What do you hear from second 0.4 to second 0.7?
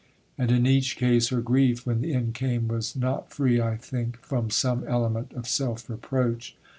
in